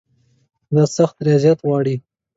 دا 0.75 0.83
سخت 0.97 1.17
ریاضت 1.27 1.57
غواړي. 1.67 1.95